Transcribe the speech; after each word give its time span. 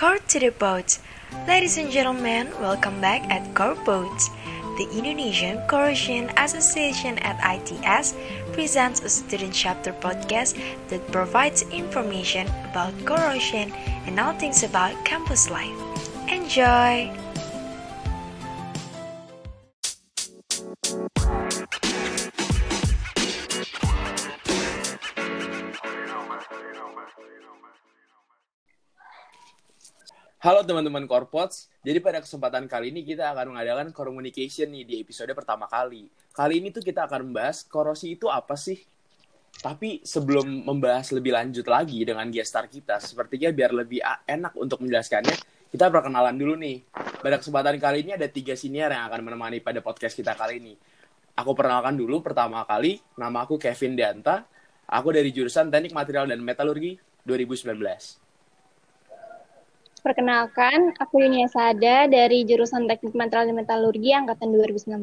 Core 0.00 0.16
to 0.32 0.40
the 0.40 0.48
Boat. 0.48 0.96
Ladies 1.46 1.76
and 1.76 1.92
gentlemen, 1.92 2.48
welcome 2.56 3.02
back 3.02 3.20
at 3.28 3.54
Core 3.54 3.76
Boats. 3.84 4.30
The 4.80 4.88
Indonesian 4.96 5.60
Corrosion 5.68 6.32
Association 6.40 7.18
at 7.18 7.36
ITS 7.44 8.16
presents 8.54 9.04
a 9.04 9.10
student 9.10 9.52
chapter 9.52 9.92
podcast 9.92 10.56
that 10.88 11.04
provides 11.12 11.68
information 11.68 12.48
about 12.64 12.96
corrosion 13.04 13.76
and 14.08 14.18
all 14.18 14.32
things 14.32 14.64
about 14.64 14.96
campus 15.04 15.50
life. 15.50 15.76
Enjoy! 16.32 17.12
Halo 30.40 30.64
teman-teman 30.64 31.04
Corpots, 31.04 31.68
jadi 31.84 32.00
pada 32.00 32.16
kesempatan 32.24 32.64
kali 32.64 32.88
ini 32.88 33.04
kita 33.04 33.28
akan 33.28 33.52
mengadakan 33.52 33.92
communication 33.92 34.72
nih 34.72 34.88
di 34.88 34.94
episode 35.04 35.28
pertama 35.36 35.68
kali. 35.68 36.08
Kali 36.32 36.64
ini 36.64 36.72
tuh 36.72 36.80
kita 36.80 37.04
akan 37.04 37.28
membahas 37.28 37.60
korosi 37.68 38.16
itu 38.16 38.24
apa 38.24 38.56
sih? 38.56 38.80
Tapi 39.60 40.00
sebelum 40.00 40.64
membahas 40.64 41.12
lebih 41.12 41.36
lanjut 41.36 41.68
lagi 41.68 42.00
dengan 42.08 42.24
gestar 42.32 42.72
kita, 42.72 43.04
sepertinya 43.04 43.52
biar 43.52 43.84
lebih 43.84 44.00
enak 44.24 44.56
untuk 44.56 44.80
menjelaskannya, 44.80 45.36
kita 45.76 45.92
perkenalan 45.92 46.32
dulu 46.32 46.56
nih. 46.56 46.88
Pada 47.20 47.36
kesempatan 47.36 47.76
kali 47.76 48.08
ini 48.08 48.16
ada 48.16 48.24
tiga 48.24 48.56
senior 48.56 48.88
yang 48.96 49.12
akan 49.12 49.20
menemani 49.20 49.60
pada 49.60 49.84
podcast 49.84 50.16
kita 50.16 50.32
kali 50.40 50.56
ini. 50.56 50.72
Aku 51.36 51.52
perkenalkan 51.52 52.00
dulu 52.00 52.24
pertama 52.24 52.64
kali, 52.64 52.96
nama 53.20 53.44
aku 53.44 53.60
Kevin 53.60 53.92
Danta, 53.92 54.48
aku 54.88 55.12
dari 55.12 55.36
jurusan 55.36 55.68
Teknik 55.68 55.92
Material 55.92 56.32
dan 56.32 56.40
Metalurgi 56.40 56.96
2019. 57.28 58.29
Perkenalkan, 60.00 60.96
aku 60.96 61.20
Yunia 61.20 61.44
Sada 61.52 62.08
dari 62.08 62.48
jurusan 62.48 62.88
Teknik 62.88 63.12
Material 63.12 63.52
dan 63.52 63.56
Metalurgi 63.60 64.16
angkatan 64.16 64.48
2019. 64.48 64.96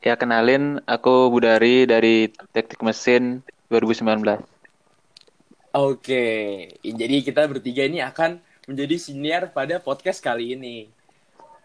Ya, 0.00 0.16
kenalin 0.16 0.80
aku 0.88 1.28
Budari 1.28 1.84
dari 1.84 2.32
Teknik 2.56 2.80
Mesin 2.80 3.44
2019. 3.68 4.40
Oke, 5.76 6.24
jadi 6.80 7.16
kita 7.20 7.44
bertiga 7.44 7.84
ini 7.84 8.00
akan 8.00 8.40
menjadi 8.64 8.96
senior 8.96 9.52
pada 9.52 9.76
podcast 9.76 10.24
kali 10.24 10.56
ini. 10.56 10.88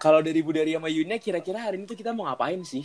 Kalau 0.04 0.20
dari 0.20 0.44
Budari 0.44 0.76
sama 0.76 0.92
Yunia, 0.92 1.16
kira-kira 1.16 1.64
hari 1.64 1.80
ini 1.80 1.88
tuh 1.88 1.96
kita 1.96 2.12
mau 2.12 2.28
ngapain 2.28 2.60
sih? 2.68 2.84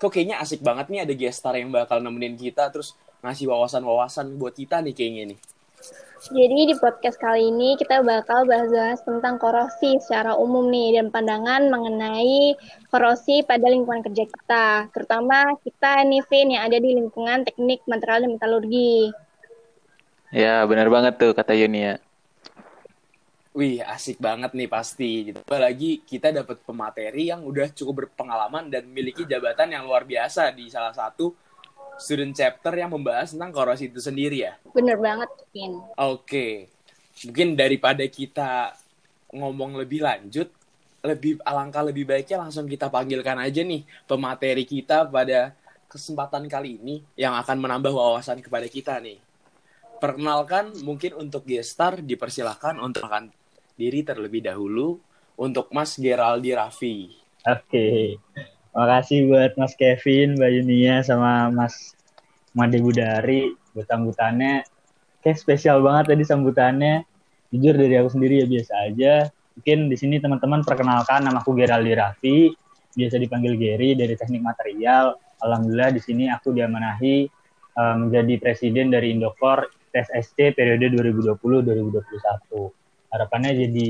Kok 0.00 0.08
kayaknya 0.08 0.40
asik 0.40 0.64
banget 0.64 0.88
nih 0.88 1.04
ada 1.04 1.12
gestar 1.12 1.52
yang 1.52 1.68
bakal 1.68 2.00
nemenin 2.00 2.32
kita, 2.32 2.72
terus 2.72 2.96
ngasih 3.20 3.52
wawasan-wawasan 3.52 4.40
buat 4.40 4.56
kita 4.56 4.80
nih 4.80 4.96
kayaknya 4.96 5.36
nih. 5.36 5.38
Jadi 6.20 6.68
di 6.68 6.76
podcast 6.76 7.16
kali 7.16 7.48
ini 7.48 7.80
kita 7.80 8.04
bakal 8.04 8.44
bahas-bahas 8.44 9.00
tentang 9.00 9.40
korosi 9.40 9.96
secara 10.04 10.36
umum 10.36 10.68
nih 10.68 11.00
dan 11.00 11.08
pandangan 11.08 11.72
mengenai 11.72 12.60
korosi 12.92 13.40
pada 13.40 13.64
lingkungan 13.64 14.04
kerja 14.04 14.28
kita, 14.28 14.92
terutama 14.92 15.56
kita 15.64 16.04
nih 16.04 16.20
Vin 16.28 16.52
yang 16.52 16.68
ada 16.68 16.76
di 16.76 16.92
lingkungan 16.92 17.48
teknik 17.48 17.80
material 17.88 18.28
dan 18.28 18.30
metalurgi. 18.36 19.16
Ya, 20.28 20.62
benar 20.68 20.92
banget 20.92 21.16
tuh 21.16 21.32
kata 21.32 21.56
Yuni 21.56 21.80
ya. 21.88 21.94
Wih, 23.50 23.82
asik 23.82 24.22
banget 24.22 24.54
nih 24.54 24.70
pasti 24.70 25.32
gitu. 25.32 25.42
Apalagi 25.42 26.06
kita 26.06 26.30
dapat 26.30 26.62
pemateri 26.62 27.34
yang 27.34 27.42
udah 27.42 27.72
cukup 27.74 28.06
berpengalaman 28.06 28.70
dan 28.70 28.86
memiliki 28.86 29.26
jabatan 29.26 29.74
yang 29.74 29.88
luar 29.88 30.06
biasa 30.06 30.54
di 30.54 30.70
salah 30.70 30.94
satu 30.94 31.34
student 32.00 32.32
chapter 32.32 32.72
yang 32.74 32.90
membahas 32.90 33.36
tentang 33.36 33.52
korosi 33.52 33.92
itu 33.92 34.00
sendiri 34.00 34.48
ya. 34.48 34.56
Bener 34.72 34.96
banget, 34.96 35.28
Vin. 35.52 35.76
Oke. 36.00 36.72
Mungkin 37.28 37.54
daripada 37.54 38.02
kita 38.08 38.72
ngomong 39.30 39.76
lebih 39.76 40.00
lanjut, 40.00 40.48
lebih 41.00 41.40
alangkah 41.44 41.84
lebih 41.84 42.08
baiknya 42.08 42.40
langsung 42.40 42.68
kita 42.68 42.92
panggilkan 42.92 43.40
aja 43.40 43.64
nih 43.64 43.84
pemateri 44.04 44.64
kita 44.68 45.08
pada 45.08 45.56
kesempatan 45.88 46.44
kali 46.46 46.76
ini 46.76 47.00
yang 47.16 47.32
akan 47.36 47.56
menambah 47.56 47.92
wawasan 47.92 48.44
kepada 48.44 48.68
kita 48.68 49.00
nih. 49.00 49.20
Perkenalkan 50.00 50.80
mungkin 50.80 51.16
untuk 51.16 51.44
gestar 51.44 52.00
dipersilahkan 52.00 52.80
untuk 52.80 53.04
akan 53.04 53.28
diri 53.76 54.00
terlebih 54.00 54.44
dahulu 54.44 55.00
untuk 55.36 55.68
Mas 55.72 55.96
Geraldi 55.96 56.52
Raffi. 56.56 57.16
Oke. 57.48 58.16
Makasih 58.70 59.26
buat 59.26 59.58
Mas 59.58 59.74
Kevin, 59.74 60.38
Mbak 60.38 60.50
Yunia, 60.62 61.02
sama 61.02 61.50
Mas 61.50 61.98
Made 62.54 62.78
Budari 62.78 63.50
buat 63.74 63.86
sambutannya. 63.90 64.62
Kayak 65.20 65.38
spesial 65.42 65.82
banget 65.82 66.14
tadi 66.14 66.22
sambutannya. 66.22 67.02
Jujur 67.50 67.74
dari 67.74 67.98
aku 67.98 68.14
sendiri 68.14 68.42
ya 68.42 68.46
biasa 68.46 68.74
aja. 68.86 69.14
Mungkin 69.58 69.90
di 69.90 69.96
sini 69.98 70.22
teman-teman 70.22 70.62
perkenalkan 70.62 71.26
nama 71.26 71.42
aku 71.42 71.52
Geraldi 71.58 71.92
Raffi, 71.98 72.54
biasa 72.94 73.18
dipanggil 73.18 73.58
Geri 73.58 73.98
dari 73.98 74.14
Teknik 74.14 74.40
Material. 74.40 75.18
Alhamdulillah 75.42 75.90
di 75.90 76.00
sini 76.00 76.30
aku 76.30 76.54
diamanahi 76.54 77.26
um, 77.74 78.06
menjadi 78.06 78.38
presiden 78.38 78.94
dari 78.94 79.10
Indokor 79.10 79.66
TSSC 79.90 80.54
periode 80.54 80.94
2020-2021. 80.94 83.10
Harapannya 83.10 83.66
jadi 83.66 83.88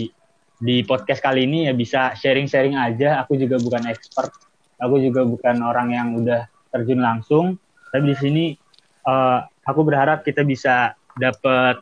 di 0.60 0.76
podcast 0.84 1.20
kali 1.20 1.44
ini 1.44 1.68
ya 1.68 1.76
bisa 1.76 2.16
sharing-sharing 2.16 2.80
aja. 2.80 3.20
Aku 3.22 3.36
juga 3.36 3.60
bukan 3.60 3.84
expert 3.92 4.49
aku 4.80 4.96
juga 4.98 5.22
bukan 5.22 5.60
orang 5.60 5.88
yang 5.92 6.08
udah 6.16 6.48
terjun 6.72 7.04
langsung 7.04 7.60
tapi 7.92 8.10
di 8.10 8.16
sini 8.16 8.44
uh, 9.04 9.44
aku 9.62 9.80
berharap 9.84 10.24
kita 10.24 10.42
bisa 10.42 10.96
dapat 11.14 11.78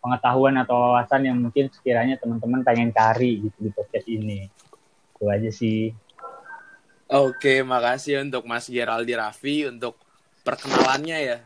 pengetahuan 0.00 0.56
atau 0.62 0.90
wawasan 0.90 1.28
yang 1.28 1.36
mungkin 1.38 1.68
sekiranya 1.68 2.16
teman-teman 2.16 2.64
pengen 2.64 2.90
cari 2.94 3.44
gitu 3.44 3.58
di 3.58 3.70
podcast 3.70 4.06
ini 4.08 4.48
itu 5.16 5.24
aja 5.28 5.50
sih 5.52 5.92
Oke, 7.06 7.62
makasih 7.62 8.18
untuk 8.18 8.50
Mas 8.50 8.66
Geraldi 8.66 9.14
Raffi 9.14 9.62
untuk 9.70 9.94
perkenalannya 10.42 11.18
ya. 11.22 11.38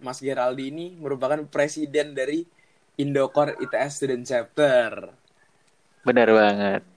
Mas 0.00 0.24
Geraldi 0.24 0.72
ini 0.72 0.96
merupakan 0.96 1.44
presiden 1.44 2.16
dari 2.16 2.48
Indokor 2.96 3.60
ITS 3.60 4.00
Student 4.00 4.24
Chapter. 4.24 5.12
Benar 6.08 6.28
banget. 6.32 6.89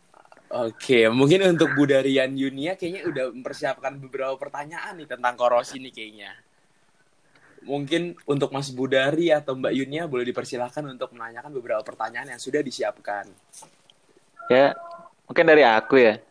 Oke, 0.54 1.10
mungkin 1.10 1.42
untuk 1.50 1.74
Budarian 1.74 2.30
Yunia 2.38 2.78
kayaknya 2.78 3.10
udah 3.10 3.26
mempersiapkan 3.34 3.98
beberapa 3.98 4.38
pertanyaan 4.38 5.02
nih 5.02 5.10
tentang 5.10 5.34
korosi 5.34 5.82
nih 5.82 5.90
kayaknya. 5.90 6.32
Mungkin 7.66 8.14
untuk 8.30 8.54
Mas 8.54 8.70
Budari 8.70 9.34
atau 9.34 9.58
Mbak 9.58 9.74
Yunia 9.74 10.06
boleh 10.06 10.30
dipersilahkan 10.30 10.86
untuk 10.86 11.10
menanyakan 11.18 11.50
beberapa 11.58 11.82
pertanyaan 11.82 12.38
yang 12.38 12.38
sudah 12.38 12.62
disiapkan. 12.62 13.26
Ya, 14.46 14.78
mungkin 15.26 15.50
dari 15.50 15.66
aku 15.66 15.98
ya. 15.98 16.22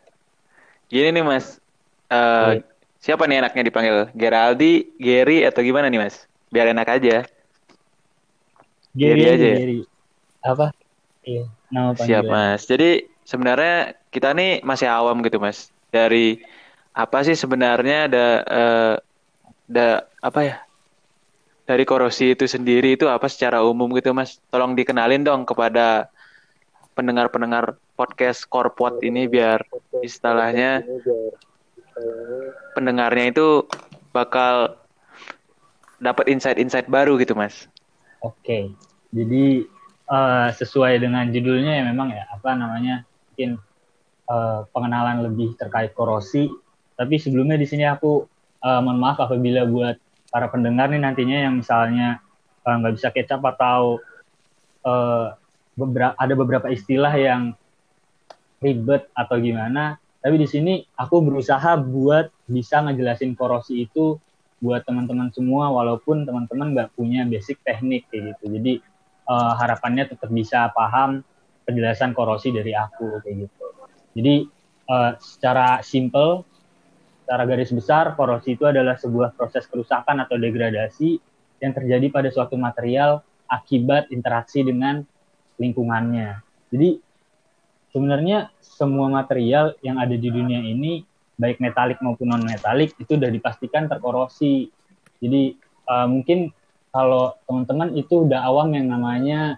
Gini 0.87 1.11
nih 1.19 1.25
Mas, 1.27 1.59
uh, 2.07 2.63
siapa 3.03 3.27
nih 3.27 3.43
enaknya 3.43 3.75
dipanggil? 3.75 4.07
Geraldi, 4.15 4.93
Gary, 5.03 5.43
atau 5.43 5.67
gimana 5.67 5.91
nih 5.91 5.99
Mas? 5.99 6.31
Biar 6.47 6.71
enak 6.71 6.87
aja. 6.87 7.27
Gary, 8.95 9.19
Gary 9.19 9.35
aja 9.35 9.47
ya? 9.51 9.59
Gary. 9.59 9.79
Apa? 10.47 10.67
Iya, 11.27 11.45
nama 11.75 11.91
panggilan. 11.97 12.07
Siap 12.07 12.25
Mas. 12.31 12.63
Jadi 12.71 13.11
sebenarnya 13.33 13.97
kita 14.13 14.37
nih 14.37 14.61
masih 14.61 14.93
awam 14.93 15.25
gitu 15.25 15.41
Mas. 15.41 15.73
Dari 15.89 16.45
apa 16.93 17.25
sih 17.25 17.33
sebenarnya 17.33 18.13
ada 18.13 18.27
uh, 18.45 18.95
ada 19.73 19.89
apa 20.21 20.41
ya? 20.45 20.57
Dari 21.65 21.89
korosi 21.89 22.37
itu 22.37 22.45
sendiri 22.45 23.01
itu 23.01 23.09
apa 23.09 23.25
secara 23.33 23.65
umum 23.65 23.89
gitu 23.97 24.13
Mas? 24.13 24.37
Tolong 24.53 24.77
dikenalin 24.77 25.25
dong 25.25 25.49
kepada 25.49 26.13
pendengar-pendengar 26.93 27.81
podcast 27.97 28.45
Korpot 28.45 29.01
ini 29.01 29.25
biar 29.25 29.65
istilahnya 30.05 30.85
pendengarnya 32.77 33.33
itu 33.33 33.65
bakal 34.13 34.77
dapat 35.97 36.29
insight-insight 36.29 36.93
baru 36.93 37.17
gitu 37.17 37.33
Mas. 37.33 37.65
Oke. 38.21 38.69
Jadi 39.13 39.65
uh, 40.13 40.49
sesuai 40.53 41.01
dengan 41.01 41.33
judulnya 41.33 41.81
ya 41.81 41.85
memang 41.89 42.13
ya 42.13 42.29
apa 42.29 42.53
namanya 42.53 43.09
mungkin 43.33 43.57
uh, 44.29 44.69
pengenalan 44.77 45.25
lebih 45.25 45.57
terkait 45.57 45.97
korosi. 45.97 46.53
Tapi 46.93 47.17
sebelumnya 47.17 47.57
di 47.57 47.65
sini 47.65 47.89
aku 47.89 48.29
uh, 48.61 48.81
mohon 48.85 49.01
maaf 49.01 49.25
apabila 49.25 49.65
buat 49.65 49.97
para 50.29 50.53
pendengar 50.53 50.93
nih 50.93 51.01
nantinya 51.01 51.49
yang 51.49 51.65
misalnya 51.65 52.21
nggak 52.69 52.93
uh, 52.93 52.97
bisa 53.01 53.09
kecap 53.09 53.41
atau 53.41 54.05
uh, 54.85 55.33
beberapa 55.73 56.13
ada 56.21 56.35
beberapa 56.37 56.69
istilah 56.69 57.17
yang 57.17 57.57
ribet 58.61 59.09
atau 59.17 59.41
gimana. 59.41 59.97
Tapi 60.21 60.37
di 60.37 60.47
sini 60.47 60.85
aku 60.95 61.25
berusaha 61.25 61.81
buat 61.81 62.29
bisa 62.45 62.85
ngejelasin 62.85 63.33
korosi 63.33 63.89
itu 63.89 64.21
buat 64.63 64.85
teman-teman 64.85 65.33
semua 65.35 65.73
walaupun 65.73 66.23
teman-teman 66.29 66.77
nggak 66.77 66.95
punya 66.95 67.25
basic 67.25 67.59
teknik 67.65 68.07
kayak 68.13 68.37
gitu. 68.37 68.61
Jadi 68.61 68.73
uh, 69.27 69.57
harapannya 69.57 70.13
tetap 70.13 70.29
bisa 70.29 70.69
paham 70.77 71.25
penjelasan 71.65 72.13
korosi 72.13 72.51
dari 72.51 72.73
aku 72.75 73.23
kayak 73.23 73.47
gitu. 73.47 73.67
Jadi 74.19 74.35
uh, 74.91 75.13
secara 75.19 75.81
simple, 75.81 76.45
secara 77.25 77.43
garis 77.49 77.73
besar, 77.73 78.13
korosi 78.19 78.59
itu 78.59 78.69
adalah 78.69 78.99
sebuah 78.99 79.33
proses 79.39 79.65
kerusakan 79.71 80.21
atau 80.23 80.37
degradasi 80.37 81.17
yang 81.63 81.73
terjadi 81.73 82.07
pada 82.11 82.29
suatu 82.29 82.59
material 82.59 83.23
akibat 83.47 84.11
interaksi 84.11 84.67
dengan 84.67 85.07
lingkungannya. 85.57 86.43
Jadi 86.73 86.99
sebenarnya 87.93 88.51
semua 88.59 89.13
material 89.13 89.77
yang 89.85 90.01
ada 90.01 90.17
di 90.17 90.29
dunia 90.33 90.59
ini 90.59 91.05
baik 91.37 91.61
metalik 91.61 92.01
maupun 92.01 92.33
non 92.33 92.45
metalik 92.45 92.97
itu 92.97 93.17
sudah 93.17 93.31
dipastikan 93.31 93.87
terkorosi. 93.87 94.69
Jadi 95.23 95.55
uh, 95.89 96.09
mungkin 96.09 96.51
kalau 96.93 97.33
teman-teman 97.49 97.97
itu 97.97 98.29
udah 98.29 98.45
awam 98.45 98.77
yang 98.77 98.93
namanya 98.93 99.57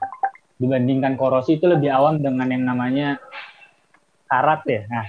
dibandingkan 0.58 1.18
korosi 1.18 1.58
itu 1.58 1.66
lebih 1.66 1.90
awam 1.90 2.22
dengan 2.22 2.46
yang 2.46 2.64
namanya 2.64 3.18
karat 4.30 4.62
ya. 4.66 4.82
Nah, 4.86 5.06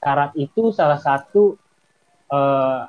karat 0.00 0.32
itu 0.36 0.72
salah 0.72 1.00
satu 1.00 1.56
uh, 2.32 2.88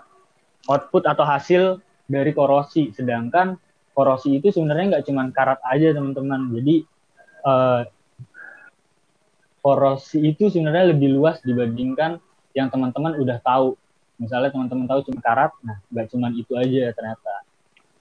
output 0.68 1.04
atau 1.08 1.26
hasil 1.28 1.64
dari 2.08 2.32
korosi. 2.32 2.92
Sedangkan 2.96 3.60
korosi 3.92 4.40
itu 4.40 4.54
sebenarnya 4.54 4.98
nggak 4.98 5.06
cuma 5.08 5.28
karat 5.32 5.60
aja 5.68 5.96
teman-teman. 5.96 6.52
Jadi 6.56 6.76
uh, 7.44 7.82
korosi 9.60 10.24
itu 10.32 10.48
sebenarnya 10.48 10.96
lebih 10.96 11.12
luas 11.12 11.44
dibandingkan 11.44 12.24
yang 12.56 12.72
teman-teman 12.72 13.20
udah 13.20 13.38
tahu. 13.44 13.76
Misalnya 14.18 14.50
teman-teman 14.50 14.90
tahu 14.90 15.14
cuma 15.14 15.22
karat, 15.22 15.54
nah 15.62 15.78
nggak 15.94 16.10
cuma 16.10 16.34
itu 16.34 16.58
aja 16.58 16.90
ternyata. 16.90 17.46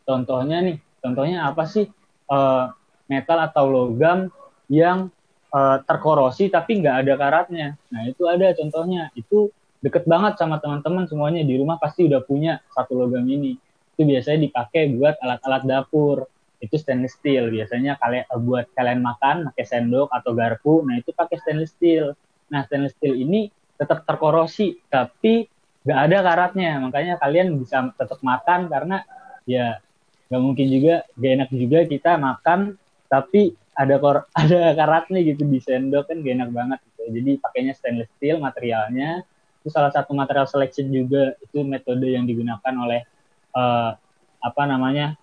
Contohnya 0.09 0.65
nih, 0.65 0.77
contohnya 1.05 1.45
apa 1.45 1.69
sih 1.69 1.85
uh, 2.33 2.73
metal 3.07 3.39
atau 3.43 3.65
logam 3.71 4.31
yang 4.67 5.11
uh, 5.55 5.79
terkorosi 5.87 6.51
tapi 6.51 6.83
nggak 6.83 7.07
ada 7.07 7.15
karatnya. 7.15 7.69
Nah 7.91 8.03
itu 8.07 8.27
ada 8.27 8.53
contohnya. 8.55 9.11
Itu 9.15 9.51
deket 9.83 10.05
banget 10.09 10.39
sama 10.39 10.59
teman-teman 10.59 11.07
semuanya 11.07 11.47
di 11.47 11.55
rumah 11.59 11.79
pasti 11.79 12.07
udah 12.07 12.23
punya 12.27 12.59
satu 12.75 12.99
logam 12.99 13.27
ini. 13.27 13.55
Itu 13.95 14.05
biasanya 14.05 14.51
dipakai 14.51 14.93
buat 14.95 15.17
alat-alat 15.23 15.63
dapur 15.65 16.27
itu 16.61 16.77
stainless 16.81 17.17
steel 17.21 17.53
biasanya 17.53 18.01
kalian 18.01 18.25
eh, 18.25 18.41
buat 18.41 18.67
kalian 18.73 19.01
makan 19.05 19.37
pakai 19.53 19.65
sendok 19.69 20.09
atau 20.09 20.33
garpu 20.33 20.81
nah 20.89 20.97
itu 20.97 21.13
pakai 21.13 21.37
stainless 21.41 21.77
steel 21.77 22.17
nah 22.49 22.65
stainless 22.65 22.97
steel 22.97 23.13
ini 23.13 23.53
tetap 23.77 24.09
terkorosi 24.09 24.81
tapi 24.89 25.45
nggak 25.85 26.01
ada 26.11 26.19
karatnya 26.25 26.81
makanya 26.81 27.15
kalian 27.21 27.61
bisa 27.61 27.93
tetap 27.95 28.19
makan 28.25 28.73
karena 28.73 29.05
ya 29.45 29.79
nggak 30.27 30.43
mungkin 30.43 30.67
juga 30.67 30.95
gak 31.15 31.33
enak 31.39 31.51
juga 31.55 31.79
kita 31.87 32.13
makan 32.19 32.75
tapi 33.07 33.55
ada 33.77 33.97
kor 34.01 34.27
ada 34.41 34.73
karatnya 34.75 35.21
gitu 35.23 35.47
di 35.47 35.59
sendok 35.63 36.11
kan 36.11 36.21
gak 36.23 36.35
enak 36.37 36.51
banget 36.51 36.79
gitu. 36.93 37.03
jadi 37.17 37.31
pakainya 37.41 37.73
stainless 37.77 38.11
steel 38.19 38.39
materialnya 38.43 39.23
itu 39.67 39.75
salah 39.75 39.91
satu 39.91 40.15
material 40.15 40.47
selection 40.47 40.87
juga 40.95 41.35
itu 41.43 41.67
metode 41.67 42.07
yang 42.07 42.23
digunakan 42.23 42.75
oleh 42.79 43.03
uh, 43.51 43.99
apa 44.39 44.63
namanya 44.63 45.19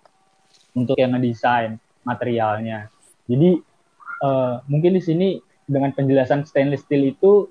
untuk 0.75 0.99
yang 0.99 1.15
ngedesain 1.15 1.79
materialnya. 2.03 2.91
Jadi 3.23 3.55
uh, 4.19 4.59
mungkin 4.67 4.99
di 4.99 5.01
sini 5.01 5.27
dengan 5.63 5.95
penjelasan 5.95 6.43
stainless 6.43 6.83
steel 6.83 7.07
itu 7.07 7.47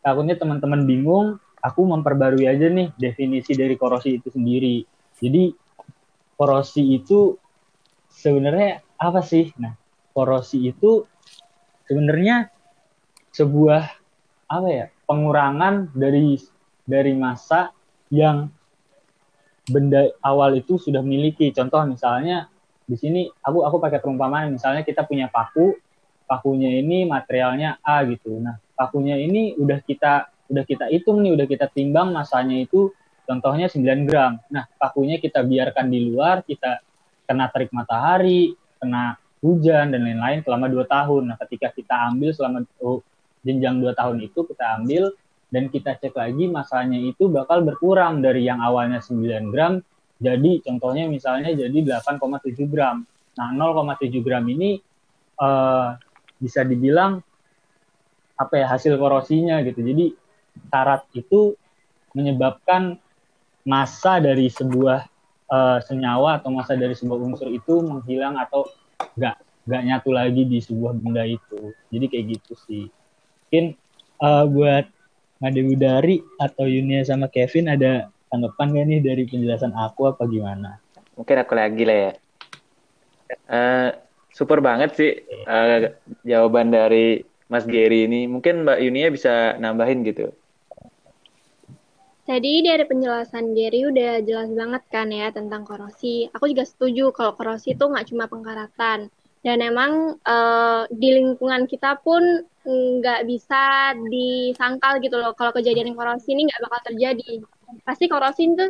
takutnya 0.00 0.40
teman-teman 0.40 0.88
bingung. 0.88 1.36
Aku 1.58 1.84
memperbarui 1.84 2.46
aja 2.46 2.70
nih 2.70 2.94
definisi 2.96 3.52
dari 3.52 3.74
korosi 3.76 4.16
itu 4.16 4.32
sendiri. 4.32 4.86
Jadi 5.20 5.52
korosi 6.38 6.96
itu 6.96 7.34
sebenarnya 8.08 8.80
apa 8.98 9.22
sih? 9.22 9.54
Nah, 9.56 9.78
korosi 10.12 10.74
itu 10.74 11.06
sebenarnya 11.86 12.50
sebuah 13.30 13.82
apa 14.50 14.68
ya 14.68 14.86
pengurangan 15.06 15.94
dari 15.94 16.36
dari 16.82 17.12
masa 17.14 17.70
yang 18.10 18.50
benda 19.68 20.10
awal 20.24 20.58
itu 20.58 20.76
sudah 20.76 21.04
miliki. 21.04 21.54
Contoh 21.54 21.84
misalnya 21.86 22.50
di 22.88 22.96
sini 22.96 23.28
aku 23.28 23.62
aku 23.62 23.76
pakai 23.78 24.00
perumpamaan 24.00 24.50
misalnya 24.50 24.82
kita 24.82 25.04
punya 25.04 25.28
paku, 25.28 25.76
pakunya 26.24 26.80
ini 26.80 27.04
materialnya 27.06 27.78
A 27.84 28.02
gitu. 28.08 28.40
Nah, 28.40 28.58
pakunya 28.74 29.20
ini 29.20 29.54
udah 29.54 29.78
kita 29.84 30.32
udah 30.48 30.64
kita 30.64 30.88
hitung 30.88 31.20
nih, 31.20 31.36
udah 31.36 31.46
kita 31.46 31.68
timbang 31.68 32.10
masanya 32.10 32.56
itu 32.56 32.90
contohnya 33.28 33.68
9 33.68 34.08
gram. 34.08 34.40
Nah, 34.48 34.64
pakunya 34.80 35.20
kita 35.20 35.44
biarkan 35.44 35.92
di 35.92 36.08
luar, 36.08 36.40
kita 36.40 36.80
kena 37.28 37.52
terik 37.52 37.68
matahari, 37.76 38.56
kena 38.78 39.18
hujan 39.42 39.94
dan 39.94 40.00
lain-lain 40.02 40.42
selama 40.42 40.66
dua 40.66 40.84
tahun. 40.86 41.30
Nah, 41.30 41.36
ketika 41.46 41.70
kita 41.74 41.94
ambil 42.14 42.30
selama 42.34 42.58
oh, 42.82 43.02
jenjang 43.46 43.78
dua 43.78 43.94
tahun 43.94 44.22
itu 44.24 44.42
kita 44.46 44.82
ambil 44.82 45.14
dan 45.48 45.70
kita 45.70 45.96
cek 45.98 46.14
lagi 46.14 46.44
masanya 46.50 46.98
itu 46.98 47.30
bakal 47.30 47.64
berkurang 47.64 48.20
dari 48.20 48.44
yang 48.44 48.60
awalnya 48.60 49.00
9 49.00 49.48
gram 49.48 49.80
jadi 50.18 50.58
contohnya 50.66 51.06
misalnya 51.06 51.54
jadi 51.54 51.78
8,7 52.02 52.66
gram. 52.66 53.06
Nah 53.38 53.48
0,7 53.54 54.18
gram 54.18 54.42
ini 54.50 54.82
uh, 55.38 55.94
bisa 56.42 56.66
dibilang 56.66 57.22
apa 58.34 58.54
ya 58.58 58.66
hasil 58.66 58.98
korosinya 58.98 59.62
gitu. 59.62 59.78
Jadi 59.78 60.10
karat 60.74 61.06
itu 61.14 61.54
menyebabkan 62.18 62.98
masa 63.62 64.18
dari 64.18 64.50
sebuah 64.50 65.06
uh, 65.52 65.78
senyawa 65.82 66.40
atau 66.40 66.52
masa 66.52 66.76
dari 66.76 66.94
sebuah 66.94 67.18
unsur 67.18 67.48
itu 67.50 67.80
menghilang 67.82 68.36
atau 68.36 68.68
nggak 69.18 69.36
nggak 69.68 69.82
nyatu 69.84 70.10
lagi 70.16 70.42
di 70.48 70.58
sebuah 70.64 70.96
benda 70.96 71.28
itu. 71.28 71.76
Jadi 71.92 72.04
kayak 72.08 72.24
gitu 72.38 72.52
sih. 72.64 72.84
Mungkin 73.48 73.76
uh, 74.24 74.44
buat 74.48 74.84
Made 75.38 75.62
Budari 75.62 76.24
atau 76.40 76.66
Yunia 76.66 77.04
sama 77.06 77.30
Kevin 77.30 77.70
ada 77.70 78.10
tanggapan 78.28 78.74
gak 78.74 78.86
nih 78.90 79.00
dari 79.00 79.22
penjelasan 79.28 79.72
aku 79.76 80.10
apa 80.10 80.26
gimana? 80.26 80.82
Mungkin 81.14 81.36
aku 81.38 81.52
lagi 81.54 81.82
lah 81.86 81.98
ya. 81.98 82.12
Uh, 83.48 83.90
super 84.32 84.64
banget 84.64 84.96
sih 84.96 85.12
uh, 85.44 85.92
jawaban 86.24 86.72
dari 86.72 87.22
Mas 87.48 87.64
Gary 87.64 88.08
ini. 88.08 88.26
Mungkin 88.26 88.66
Mbak 88.66 88.78
Yunia 88.82 89.08
bisa 89.12 89.56
nambahin 89.60 90.02
gitu. 90.04 90.32
Tadi 92.28 92.60
dari 92.60 92.84
penjelasan 92.84 93.56
Gary 93.56 93.88
udah 93.88 94.20
jelas 94.20 94.52
banget 94.52 94.82
kan 94.92 95.08
ya 95.08 95.32
tentang 95.32 95.64
korosi. 95.64 96.28
Aku 96.36 96.44
juga 96.52 96.68
setuju 96.68 97.08
kalau 97.08 97.32
korosi 97.32 97.72
itu 97.72 97.80
nggak 97.80 98.12
cuma 98.12 98.28
pengkaratan. 98.28 99.08
Dan 99.40 99.64
emang 99.64 100.20
uh, 100.28 100.84
di 100.92 101.08
lingkungan 101.16 101.64
kita 101.64 101.96
pun 102.04 102.44
nggak 102.68 103.24
bisa 103.24 103.96
disangkal 104.12 105.00
gitu 105.00 105.16
loh 105.16 105.32
kalau 105.32 105.56
kejadian 105.56 105.96
korosi 105.96 106.36
ini 106.36 106.44
nggak 106.52 106.68
bakal 106.68 106.80
terjadi 106.92 107.40
pasti 107.80 108.12
korosi 108.12 108.44
itu 108.44 108.66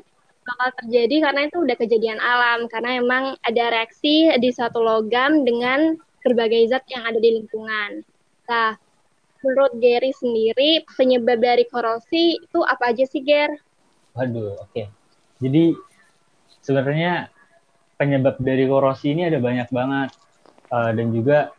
bakal 0.47 0.69
terjadi 0.79 1.17
karena 1.27 1.41
itu 1.51 1.57
udah 1.59 1.77
kejadian 1.83 2.19
alam 2.23 2.71
karena 2.71 3.03
emang 3.03 3.25
ada 3.43 3.65
reaksi 3.75 4.31
di 4.39 4.51
satu 4.55 4.79
logam 4.79 5.43
dengan 5.43 5.99
berbagai 6.23 6.71
zat 6.71 6.87
yang 6.95 7.11
ada 7.11 7.19
di 7.19 7.43
lingkungan. 7.43 8.07
Nah, 8.47 8.79
menurut 9.49 9.73
Gary 9.81 10.13
sendiri 10.13 10.85
penyebab 10.93 11.41
dari 11.41 11.65
korosi 11.65 12.37
itu 12.37 12.61
apa 12.61 12.93
aja 12.93 13.09
sih 13.09 13.25
Ger? 13.25 13.57
Waduh, 14.13 14.61
oke. 14.61 14.69
Okay. 14.77 14.87
Jadi 15.41 15.73
sebenarnya 16.61 17.33
penyebab 17.97 18.37
dari 18.37 18.69
korosi 18.69 19.17
ini 19.17 19.25
ada 19.25 19.41
banyak 19.41 19.73
banget 19.73 20.13
uh, 20.69 20.93
dan 20.93 21.09
juga 21.17 21.57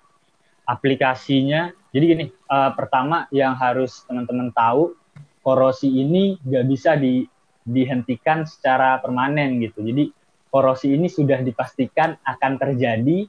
aplikasinya 0.70 1.74
jadi 1.90 2.06
gini, 2.06 2.26
uh, 2.50 2.72
pertama 2.78 3.26
yang 3.34 3.58
harus 3.58 4.06
teman-teman 4.06 4.54
tahu, 4.54 4.94
korosi 5.42 5.90
ini 5.90 6.38
nggak 6.46 6.66
bisa 6.70 6.94
di, 6.94 7.26
dihentikan 7.66 8.46
secara 8.46 9.02
permanen 9.02 9.58
gitu. 9.58 9.82
Jadi 9.82 10.14
korosi 10.54 10.94
ini 10.94 11.10
sudah 11.10 11.42
dipastikan 11.42 12.18
akan 12.22 12.54
terjadi. 12.62 13.26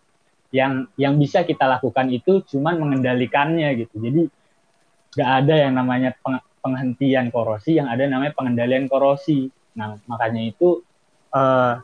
Yang 0.50 0.90
yang 0.98 1.14
bisa 1.14 1.46
kita 1.46 1.62
lakukan 1.62 2.10
itu 2.10 2.42
cuman 2.42 2.82
mengendalikannya 2.82 3.70
gitu. 3.86 4.02
Jadi 4.02 4.26
nggak 5.14 5.30
ada 5.44 5.54
yang 5.66 5.72
namanya 5.74 6.10
peng, 6.20 6.38
penghentian 6.60 7.32
korosi, 7.34 7.80
yang 7.80 7.88
ada 7.88 8.06
namanya 8.06 8.36
pengendalian 8.36 8.86
korosi. 8.86 9.50
Nah 9.74 9.98
makanya 10.06 10.42
itu 10.44 10.84
uh, 11.34 11.80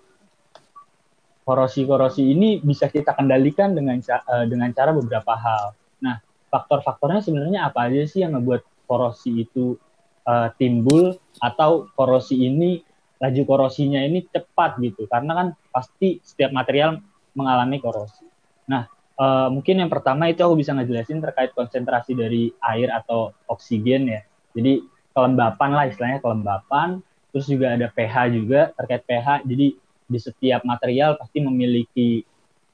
korosi-korosi 1.46 2.34
ini 2.34 2.58
bisa 2.58 2.90
kita 2.90 3.14
kendalikan 3.14 3.70
dengan 3.72 4.02
uh, 4.02 4.44
dengan 4.50 4.68
cara 4.74 4.90
beberapa 4.90 5.32
hal. 5.38 5.78
Nah, 6.02 6.18
faktor-faktornya 6.50 7.22
sebenarnya 7.22 7.70
apa 7.70 7.86
aja 7.86 8.02
sih 8.02 8.26
yang 8.26 8.34
membuat 8.34 8.66
korosi 8.90 9.46
itu 9.46 9.78
uh, 10.26 10.50
timbul 10.58 11.14
atau 11.38 11.86
korosi 11.94 12.50
ini 12.50 12.82
laju 13.16 13.42
korosinya 13.48 14.02
ini 14.04 14.28
cepat 14.28 14.76
gitu 14.84 15.08
karena 15.08 15.32
kan 15.32 15.48
pasti 15.72 16.20
setiap 16.20 16.52
material 16.52 17.00
mengalami 17.32 17.80
korosi. 17.80 18.26
Nah 18.68 18.84
uh, 19.20 19.48
mungkin 19.52 19.82
yang 19.82 19.90
pertama 19.90 20.28
itu 20.30 20.40
aku 20.44 20.60
bisa 20.60 20.72
ngejelasin 20.76 21.20
terkait 21.20 21.52
konsentrasi 21.56 22.12
dari 22.16 22.52
air 22.62 22.88
atau 22.92 23.32
oksigen 23.48 24.08
ya. 24.08 24.20
Jadi 24.56 24.84
kelembapan 25.12 25.70
lah 25.72 25.84
istilahnya 25.88 26.20
kelembapan. 26.20 27.00
Terus 27.32 27.46
juga 27.52 27.76
ada 27.76 27.92
pH 27.92 28.14
juga 28.32 28.72
terkait 28.76 29.02
pH. 29.04 29.44
Jadi 29.44 29.66
di 30.06 30.18
setiap 30.22 30.62
material 30.62 31.18
pasti 31.20 31.42
memiliki 31.42 32.22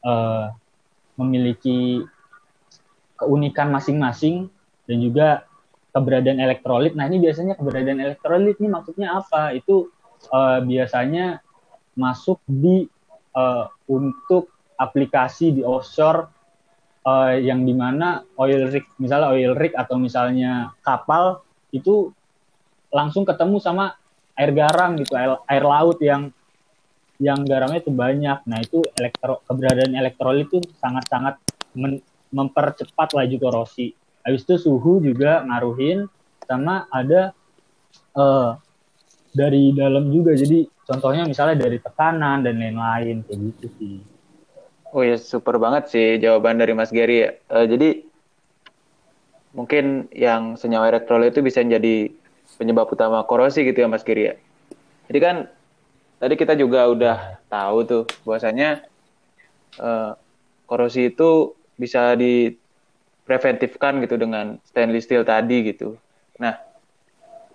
uh, 0.04 0.52
memiliki 1.18 2.02
keunikan 3.18 3.70
masing-masing 3.70 4.50
dan 4.86 4.98
juga 4.98 5.28
keberadaan 5.94 6.40
elektrolit. 6.40 6.96
Nah 6.96 7.06
ini 7.06 7.22
biasanya 7.22 7.54
keberadaan 7.58 8.00
elektrolit 8.00 8.58
ini 8.58 8.68
maksudnya 8.70 9.18
apa? 9.18 9.54
Itu 9.54 9.90
uh, 10.32 10.58
biasanya 10.62 11.42
masuk 11.92 12.40
di 12.48 12.88
uh, 13.36 13.68
untuk 13.86 14.48
aplikasi 14.80 15.52
di 15.52 15.62
offshore 15.62 16.31
uh, 17.06 17.34
yang 17.38 17.62
di 17.66 17.74
mana 17.74 18.22
oil 18.38 18.70
rig, 18.70 18.86
misalnya 18.98 19.30
oil 19.30 19.52
rig 19.54 19.74
atau 19.74 19.98
misalnya 19.98 20.74
kapal 20.82 21.42
itu 21.74 22.10
langsung 22.92 23.24
ketemu 23.24 23.56
sama 23.58 23.96
air 24.36 24.52
garam 24.52 24.96
gitu, 25.00 25.12
air, 25.16 25.38
air 25.48 25.64
laut 25.64 25.98
yang 26.00 26.32
yang 27.22 27.46
garamnya 27.46 27.78
itu 27.80 27.92
banyak. 27.94 28.38
Nah 28.50 28.58
itu 28.58 28.82
elektro, 28.98 29.40
keberadaan 29.46 29.94
elektrolit 29.94 30.50
itu 30.50 30.58
sangat-sangat 30.82 31.38
mempercepat 32.32 33.14
laju 33.14 33.36
korosi. 33.38 33.94
Habis 34.26 34.42
itu 34.46 34.54
suhu 34.58 34.98
juga 35.02 35.42
ngaruhin 35.46 36.06
sama 36.46 36.90
ada 36.90 37.30
uh, 38.18 38.58
dari 39.30 39.70
dalam 39.72 40.10
juga. 40.10 40.34
Jadi 40.34 40.66
contohnya 40.82 41.22
misalnya 41.24 41.62
dari 41.62 41.78
tekanan 41.78 42.42
dan 42.42 42.58
lain-lain 42.58 43.22
kayak 43.24 43.38
gitu 43.54 43.66
sih. 43.78 43.96
Oh 44.92 45.00
ya 45.00 45.16
super 45.16 45.56
banget 45.56 45.88
sih 45.88 46.20
jawaban 46.20 46.60
dari 46.60 46.76
Mas 46.76 46.92
Gary. 46.92 47.24
Uh, 47.48 47.64
jadi 47.64 48.04
mungkin 49.56 50.12
yang 50.12 50.60
senyawa 50.60 50.92
elektrolit 50.92 51.32
itu 51.32 51.40
bisa 51.40 51.64
menjadi 51.64 52.12
penyebab 52.60 52.92
utama 52.92 53.24
korosi 53.24 53.64
gitu 53.64 53.84
ya 53.84 53.88
Mas 53.88 54.04
Gary 54.04 54.28
ya. 54.28 54.34
Jadi 55.08 55.18
kan 55.18 55.36
tadi 56.20 56.34
kita 56.36 56.52
juga 56.60 56.92
udah 56.92 57.40
tahu 57.48 57.78
tuh 57.88 58.04
bahwasanya 58.28 58.84
uh, 59.80 60.12
korosi 60.68 61.08
itu 61.08 61.56
bisa 61.80 62.12
dipreventifkan 62.12 63.96
gitu 64.04 64.20
dengan 64.20 64.60
stainless 64.68 65.08
steel 65.08 65.24
tadi 65.24 65.72
gitu. 65.72 65.96
Nah, 66.36 66.60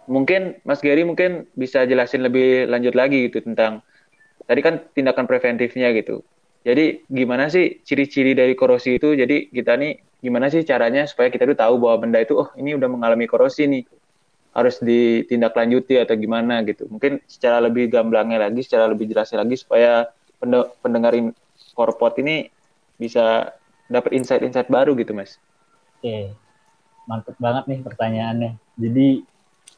mungkin 0.10 0.58
Mas 0.66 0.82
Gary 0.82 1.06
mungkin 1.06 1.46
bisa 1.54 1.86
jelasin 1.86 2.26
lebih 2.26 2.66
lanjut 2.66 2.98
lagi 2.98 3.30
gitu 3.30 3.46
tentang 3.46 3.86
tadi 4.50 4.60
kan 4.66 4.82
tindakan 4.98 5.30
preventifnya 5.30 5.94
gitu. 5.94 6.26
Jadi 6.68 7.08
gimana 7.08 7.48
sih 7.48 7.80
ciri-ciri 7.80 8.36
dari 8.36 8.52
korosi 8.52 9.00
itu? 9.00 9.16
Jadi 9.16 9.48
kita 9.56 9.80
nih 9.80 10.04
gimana 10.20 10.52
sih 10.52 10.68
caranya 10.68 11.08
supaya 11.08 11.32
kita 11.32 11.48
tuh 11.48 11.56
tahu 11.56 11.80
bahwa 11.80 12.04
benda 12.04 12.20
itu 12.20 12.36
oh 12.36 12.52
ini 12.60 12.76
udah 12.76 12.92
mengalami 12.92 13.24
korosi 13.24 13.72
nih 13.72 13.88
harus 14.52 14.84
ditindaklanjuti 14.84 15.96
atau 15.96 16.20
gimana 16.20 16.68
gitu. 16.68 16.92
Mungkin 16.92 17.24
secara 17.24 17.64
lebih 17.64 17.88
gamblangnya 17.88 18.52
lagi, 18.52 18.68
secara 18.68 18.92
lebih 18.92 19.08
jelasnya 19.08 19.48
lagi 19.48 19.56
supaya 19.56 20.12
pendengarin 20.84 21.32
korpot 21.72 22.20
ini 22.20 22.52
bisa 23.00 23.56
dapat 23.88 24.12
insight-insight 24.18 24.68
baru 24.68 24.92
gitu, 25.00 25.16
Mas. 25.16 25.40
Oke. 26.04 26.36
Mantap 27.08 27.40
banget 27.40 27.64
nih 27.72 27.80
pertanyaannya. 27.80 28.52
Jadi 28.76 29.08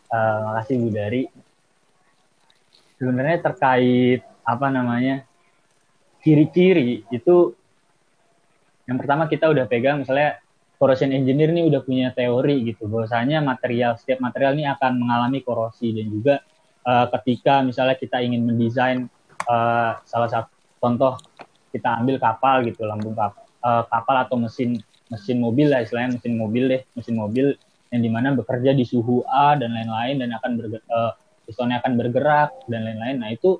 uh, 0.09 0.37
makasih 0.49 0.75
Bu 0.81 0.89
Dari. 0.89 1.23
Sebenarnya 2.97 3.37
terkait 3.45 4.25
apa 4.41 4.67
namanya? 4.73 5.28
Ciri-ciri 6.19 7.07
itu 7.09 7.55
yang 8.89 8.97
pertama 8.97 9.29
kita 9.29 9.47
udah 9.47 9.69
pegang 9.69 10.01
misalnya 10.01 10.41
corrosion 10.79 11.11
engineer 11.11 11.51
ini 11.51 11.67
udah 11.67 11.83
punya 11.83 12.15
teori 12.15 12.63
gitu 12.63 12.87
bahwasanya 12.87 13.43
material 13.43 13.99
setiap 13.99 14.23
material 14.23 14.55
ini 14.55 14.65
akan 14.71 14.95
mengalami 14.95 15.43
korosi. 15.43 15.91
Dan 15.91 16.07
juga 16.07 16.39
uh, 16.87 17.05
ketika 17.19 17.59
misalnya 17.61 17.99
kita 17.99 18.23
ingin 18.23 18.47
mendesain 18.47 19.11
uh, 19.45 19.99
salah 20.07 20.29
satu 20.31 20.49
contoh 20.79 21.19
kita 21.75 21.99
ambil 21.99 22.17
kapal 22.17 22.63
gitu 22.63 22.87
lambung 22.87 23.13
kapal, 23.13 23.43
uh, 23.61 23.83
kapal 23.91 24.15
atau 24.23 24.39
mesin 24.39 24.79
mesin 25.11 25.37
mobil 25.43 25.67
lah 25.67 25.83
istilahnya 25.83 26.15
mesin 26.15 26.33
mobil 26.39 26.63
deh 26.71 26.81
mesin 26.95 27.19
mobil 27.19 27.45
yang 27.91 28.01
di 28.05 28.09
mana 28.09 28.31
bekerja 28.37 28.71
di 28.71 28.87
suhu 28.87 29.25
A 29.27 29.59
dan 29.59 29.75
lain-lain 29.75 30.21
dan 30.23 30.29
akan 30.39 30.51
bergerak, 30.55 30.85
uh, 30.87 31.13
akan 31.51 31.91
bergerak 31.99 32.49
dan 32.71 32.87
lain-lain. 32.87 33.17
Nah 33.19 33.29
itu 33.35 33.59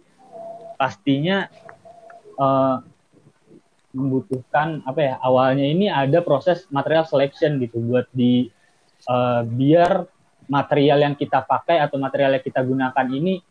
pastinya 0.79 1.51
uh, 2.39 2.81
membutuhkan 3.91 4.85
apa 4.85 4.99
ya 5.01 5.13
awalnya 5.19 5.65
ini 5.65 5.89
ada 5.89 6.21
proses 6.21 6.69
material 6.69 7.05
selection 7.09 7.57
gitu 7.57 7.81
buat 7.81 8.05
di 8.13 8.47
uh, 9.09 9.41
biar 9.43 10.05
material 10.49 11.05
yang 11.05 11.15
kita 11.17 11.45
pakai 11.45 11.81
atau 11.81 12.01
material 12.01 12.37
yang 12.37 12.45
kita 12.45 12.61
gunakan 12.65 13.07
ini 13.09 13.41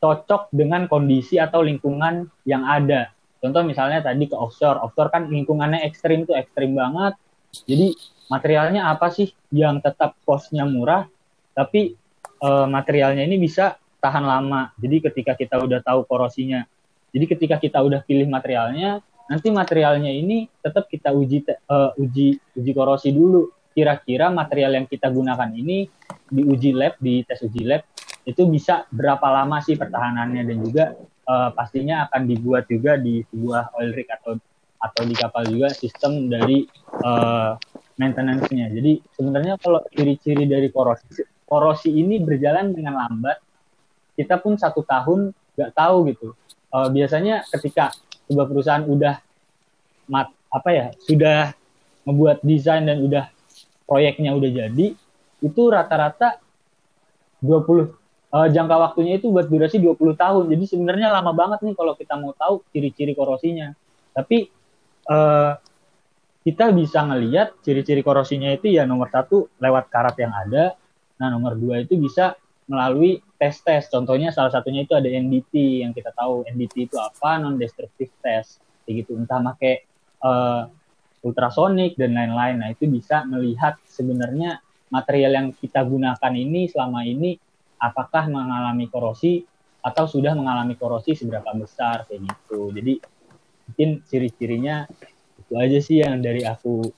cocok 0.00 0.52
dengan 0.52 0.84
kondisi 0.88 1.40
atau 1.40 1.64
lingkungan 1.64 2.28
yang 2.44 2.64
ada. 2.64 3.12
Contoh 3.40 3.64
misalnya 3.64 4.04
tadi 4.04 4.28
ke 4.28 4.36
offshore, 4.36 4.80
offshore 4.80 5.12
kan 5.12 5.28
lingkungannya 5.28 5.84
ekstrim 5.84 6.24
tuh 6.24 6.36
ekstrim 6.36 6.76
banget. 6.76 7.16
Jadi 7.64 7.96
materialnya 8.28 8.92
apa 8.92 9.08
sih 9.08 9.32
yang 9.52 9.80
tetap 9.80 10.16
costnya 10.28 10.68
murah, 10.68 11.08
tapi 11.56 11.96
uh, 12.44 12.68
materialnya 12.68 13.24
ini 13.24 13.40
bisa 13.40 13.80
tahan 14.00 14.24
lama. 14.24 14.72
Jadi 14.76 15.08
ketika 15.08 15.32
kita 15.36 15.56
udah 15.60 15.80
tahu 15.80 16.04
korosinya 16.04 16.68
jadi 17.12 17.24
ketika 17.32 17.56
kita 17.56 17.78
udah 17.80 18.02
pilih 18.04 18.26
materialnya, 18.28 19.00
nanti 19.30 19.48
materialnya 19.50 20.10
ini 20.10 20.46
tetap 20.62 20.86
kita 20.90 21.10
uji 21.14 21.46
uh, 21.70 21.96
uji 21.98 22.38
uji 22.56 22.72
korosi 22.74 23.10
dulu. 23.14 23.50
Kira-kira 23.76 24.32
material 24.32 24.80
yang 24.80 24.86
kita 24.88 25.12
gunakan 25.12 25.52
ini 25.52 25.84
di 26.32 26.42
uji 26.42 26.72
lab, 26.72 26.96
di 26.96 27.20
tes 27.28 27.44
uji 27.44 27.62
lab 27.68 27.84
itu 28.26 28.42
bisa 28.48 28.88
berapa 28.88 29.22
lama 29.22 29.60
sih 29.62 29.76
pertahanannya 29.76 30.42
dan 30.48 30.56
juga 30.58 30.84
uh, 31.28 31.52
pastinya 31.52 32.08
akan 32.08 32.26
dibuat 32.26 32.66
juga 32.66 32.96
di 32.96 33.22
sebuah 33.28 33.76
oil 33.78 33.92
rig 33.92 34.08
atau 34.08 34.40
atau 34.76 35.02
di 35.04 35.14
kapal 35.16 35.44
juga 35.48 35.72
sistem 35.72 36.28
dari 36.28 36.64
uh, 37.04 37.56
maintenance-nya. 37.96 38.72
Jadi 38.72 39.04
sebenarnya 39.12 39.56
kalau 39.60 39.84
ciri-ciri 39.92 40.48
dari 40.48 40.72
korosi 40.72 41.24
korosi 41.46 41.92
ini 41.94 42.18
berjalan 42.18 42.74
dengan 42.74 42.98
lambat, 43.06 43.38
kita 44.18 44.40
pun 44.40 44.56
satu 44.56 44.82
tahun 44.82 45.36
nggak 45.56 45.72
tahu 45.72 45.96
gitu 46.12 46.28
uh, 46.72 46.88
biasanya 46.90 47.46
ketika 47.52 47.94
sebuah 48.26 48.46
perusahaan 48.50 48.84
udah 48.86 49.14
mat 50.10 50.30
apa 50.50 50.70
ya 50.70 50.86
sudah 51.04 51.52
membuat 52.06 52.42
desain 52.46 52.86
dan 52.86 53.02
udah 53.02 53.30
proyeknya 53.86 54.34
udah 54.34 54.50
jadi 54.50 54.86
itu 55.42 55.62
rata-rata 55.68 56.38
20 57.42 57.62
uh, 57.66 57.84
eh, 57.86 58.48
jangka 58.50 58.76
waktunya 58.76 59.20
itu 59.20 59.28
buat 59.28 59.46
durasi 59.46 59.78
20 59.78 60.16
tahun. 60.16 60.44
Jadi 60.50 60.64
sebenarnya 60.66 61.12
lama 61.12 61.32
banget 61.36 61.62
nih 61.62 61.74
kalau 61.76 61.92
kita 61.94 62.14
mau 62.16 62.32
tahu 62.32 62.64
ciri-ciri 62.72 63.12
korosinya. 63.12 63.76
Tapi 64.16 64.48
uh, 65.12 65.52
kita 66.46 66.70
bisa 66.72 67.02
ngelihat 67.04 67.58
ciri-ciri 67.60 68.00
korosinya 68.00 68.54
itu 68.54 68.70
ya 68.70 68.86
nomor 68.88 69.10
satu 69.12 69.50
lewat 69.60 69.90
karat 69.92 70.16
yang 70.16 70.32
ada. 70.32 70.78
Nah 71.20 71.28
nomor 71.28 71.58
dua 71.58 71.82
itu 71.82 71.98
bisa 71.98 72.38
melalui 72.66 73.20
tes-tes. 73.36 73.88
Contohnya 73.92 74.32
salah 74.32 74.50
satunya 74.50 74.84
itu 74.84 74.96
ada 74.96 75.06
NDT 75.06 75.84
yang 75.84 75.92
kita 75.92 76.12
tahu 76.12 76.44
NDT 76.48 76.92
itu 76.92 76.96
apa 76.96 77.38
non 77.40 77.60
destructive 77.60 78.12
test 78.20 78.60
kayak 78.84 79.04
gitu 79.04 79.18
entah 79.18 79.42
pakai 79.42 79.84
uh, 80.24 80.66
ultrasonik 81.22 81.94
dan 82.00 82.16
lain-lain. 82.16 82.62
Nah 82.62 82.68
itu 82.72 82.88
bisa 82.88 83.24
melihat 83.28 83.76
sebenarnya 83.86 84.62
material 84.88 85.32
yang 85.34 85.48
kita 85.52 85.82
gunakan 85.82 86.32
ini 86.32 86.70
selama 86.70 87.02
ini 87.02 87.36
apakah 87.82 88.30
mengalami 88.30 88.86
korosi 88.88 89.44
atau 89.82 90.06
sudah 90.06 90.34
mengalami 90.34 90.74
korosi 90.74 91.14
seberapa 91.14 91.50
besar 91.54 92.06
kayak 92.06 92.26
gitu. 92.26 92.70
Jadi 92.74 92.94
mungkin 93.66 93.90
ciri-cirinya 94.06 94.86
itu 95.42 95.54
aja 95.54 95.78
sih 95.78 96.02
yang 96.02 96.22
dari 96.22 96.42
aku 96.42 96.90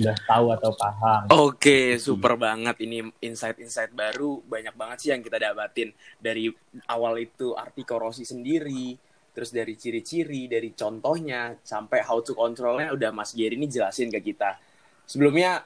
udah 0.00 0.16
tahu 0.24 0.46
atau 0.56 0.70
paham. 0.72 1.20
Oke, 1.28 1.36
okay, 1.36 1.86
super 2.00 2.38
hmm. 2.38 2.42
banget 2.42 2.76
ini 2.84 2.98
insight-insight 3.20 3.92
baru 3.92 4.40
banyak 4.44 4.72
banget 4.72 4.96
sih 5.02 5.10
yang 5.12 5.20
kita 5.20 5.36
dapatin 5.36 5.92
dari 6.16 6.48
awal 6.88 7.20
itu 7.20 7.52
arti 7.52 7.84
korosi 7.84 8.24
sendiri, 8.24 8.96
terus 9.32 9.52
dari 9.52 9.76
ciri-ciri, 9.76 10.48
dari 10.48 10.72
contohnya 10.72 11.56
sampai 11.60 12.04
how 12.04 12.20
to 12.24 12.32
controlnya 12.32 12.92
udah 12.92 13.10
Mas 13.12 13.36
Geri 13.36 13.56
ini 13.56 13.68
jelasin 13.68 14.08
ke 14.08 14.20
kita. 14.20 14.56
Sebelumnya 15.04 15.64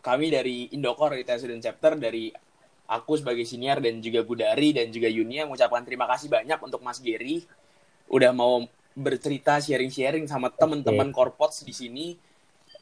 kami 0.00 0.32
dari 0.32 0.72
Indokor 0.72 1.16
di 1.16 1.24
Student 1.24 1.60
Chapter 1.60 2.00
dari 2.00 2.32
aku 2.90 3.20
sebagai 3.20 3.44
senior 3.44 3.78
dan 3.78 4.00
juga 4.00 4.24
Budari 4.24 4.72
dan 4.74 4.88
juga 4.90 5.06
Yunia 5.06 5.46
mengucapkan 5.46 5.84
terima 5.84 6.08
kasih 6.08 6.32
banyak 6.32 6.58
untuk 6.58 6.80
Mas 6.80 6.98
Geri 6.98 7.44
udah 8.10 8.34
mau 8.34 8.66
bercerita 8.96 9.62
sharing-sharing 9.62 10.26
sama 10.26 10.50
teman-teman 10.50 11.14
okay. 11.14 11.16
korpots 11.16 11.62
di 11.62 11.70
sini 11.70 12.06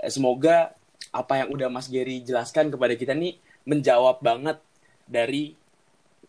semoga 0.07 0.78
apa 1.11 1.43
yang 1.43 1.49
udah 1.50 1.69
Mas 1.73 1.90
Gary 1.90 2.23
jelaskan 2.23 2.71
kepada 2.71 2.95
kita 2.95 3.17
nih 3.17 3.40
menjawab 3.67 4.23
banget 4.23 4.62
dari 5.09 5.57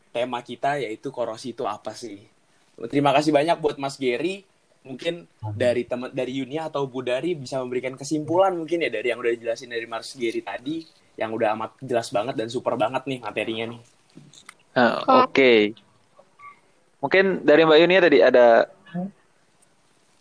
tema 0.10 0.42
kita 0.42 0.82
yaitu 0.82 1.14
korosi 1.14 1.54
itu 1.54 1.68
apa 1.70 1.94
sih. 1.94 2.26
Terima 2.90 3.12
kasih 3.12 3.36
banyak 3.36 3.60
buat 3.60 3.78
Mas 3.78 4.00
Gary. 4.00 4.48
Mungkin 4.80 5.28
dari 5.54 5.84
teman 5.84 6.10
dari 6.16 6.40
Yunia 6.40 6.72
atau 6.72 6.88
Budari 6.88 7.36
bisa 7.36 7.60
memberikan 7.60 8.00
kesimpulan 8.00 8.56
mungkin 8.56 8.80
ya 8.80 8.90
dari 8.90 9.12
yang 9.12 9.20
udah 9.20 9.36
dijelasin 9.36 9.70
dari 9.70 9.84
Mas 9.84 10.16
Gary 10.16 10.40
tadi 10.40 10.88
yang 11.20 11.36
udah 11.36 11.52
amat 11.60 11.76
jelas 11.84 12.08
banget 12.16 12.40
dan 12.40 12.48
super 12.48 12.80
banget 12.80 13.04
nih 13.04 13.20
materinya 13.20 13.76
nih. 13.76 13.82
Uh, 14.80 15.28
Oke. 15.28 15.36
Okay. 15.36 15.60
Mungkin 17.04 17.26
dari 17.44 17.68
Mbak 17.68 17.80
Yunia 17.84 18.00
tadi 18.00 18.20
ada 18.24 18.48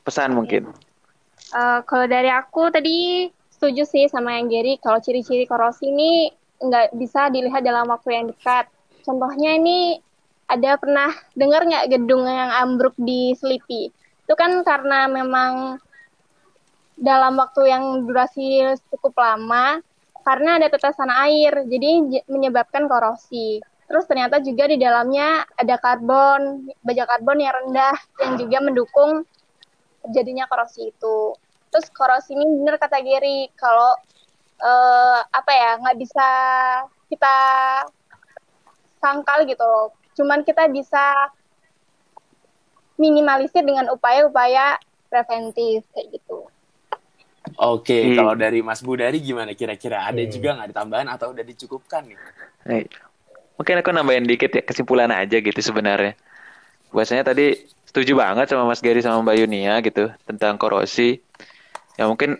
pesan 0.02 0.34
mungkin. 0.34 0.74
Uh, 1.54 1.80
kalau 1.86 2.06
dari 2.10 2.28
aku 2.28 2.68
tadi 2.74 3.30
setuju 3.58 3.82
sih 3.90 4.06
sama 4.06 4.38
yang 4.38 4.46
Gary 4.46 4.78
kalau 4.78 5.02
ciri-ciri 5.02 5.42
korosi 5.50 5.90
ini 5.90 6.30
nggak 6.62 6.94
bisa 6.94 7.26
dilihat 7.26 7.66
dalam 7.66 7.90
waktu 7.90 8.14
yang 8.14 8.30
dekat. 8.30 8.70
Contohnya 9.02 9.58
ini 9.58 9.98
ada 10.46 10.78
pernah 10.78 11.10
dengar 11.34 11.66
nggak 11.66 11.90
gedung 11.90 12.22
yang 12.22 12.54
ambruk 12.54 12.94
di 12.94 13.34
Selipi? 13.34 13.90
Itu 14.22 14.38
kan 14.38 14.62
karena 14.62 15.10
memang 15.10 15.82
dalam 16.94 17.34
waktu 17.34 17.66
yang 17.66 18.06
durasi 18.06 18.62
cukup 18.94 19.18
lama 19.18 19.82
karena 20.22 20.60
ada 20.60 20.68
tetesan 20.70 21.08
air, 21.08 21.66
jadi 21.66 22.22
menyebabkan 22.28 22.86
korosi. 22.86 23.58
Terus 23.88 24.04
ternyata 24.04 24.44
juga 24.44 24.68
di 24.68 24.76
dalamnya 24.76 25.48
ada 25.56 25.80
karbon, 25.80 26.68
baja 26.84 27.08
karbon 27.08 27.40
yang 27.40 27.54
rendah 27.56 27.96
yang 28.20 28.32
juga 28.36 28.58
mendukung 28.60 29.24
terjadinya 30.04 30.44
korosi 30.44 30.92
itu. 30.92 31.32
Terus 31.68 31.86
korosi 31.92 32.32
ini 32.32 32.44
benar 32.64 32.80
kata 32.80 33.00
Gary 33.04 33.52
kalau 33.56 33.92
uh, 34.62 35.18
apa 35.28 35.52
ya 35.52 35.70
nggak 35.80 35.98
bisa 35.98 36.28
kita 37.08 37.36
sangkal 39.00 39.44
gitu 39.46 39.62
loh. 39.62 39.94
Cuman 40.18 40.42
kita 40.42 40.66
bisa 40.68 41.30
minimalisir 42.98 43.62
dengan 43.62 43.88
upaya-upaya 43.94 44.76
preventif 45.06 45.86
kayak 45.94 46.18
gitu. 46.18 46.50
Oke, 47.58 48.12
hmm. 48.12 48.16
kalau 48.18 48.34
dari 48.36 48.60
Mas 48.60 48.84
Budari 48.84 49.22
gimana 49.22 49.54
kira-kira 49.56 50.04
ada 50.04 50.20
hmm. 50.20 50.30
juga 50.30 50.58
nggak 50.58 50.68
ditambahan 50.74 51.08
atau 51.08 51.32
udah 51.32 51.44
dicukupkan 51.46 52.04
nih? 52.04 52.18
Hey. 52.66 52.84
Mungkin 53.58 53.82
aku 53.82 53.90
nambahin 53.90 54.26
dikit 54.28 54.54
ya 54.54 54.62
kesimpulan 54.62 55.10
aja 55.10 55.42
gitu 55.42 55.58
sebenarnya. 55.58 56.14
Biasanya 56.94 57.26
tadi 57.26 57.58
setuju 57.82 58.14
banget 58.14 58.46
sama 58.52 58.70
Mas 58.70 58.78
Gary 58.78 59.02
sama 59.02 59.24
Mbak 59.26 59.36
Yunia 59.42 59.74
gitu 59.82 60.14
tentang 60.28 60.54
korosi. 60.60 61.18
Ya 61.98 62.06
mungkin 62.06 62.38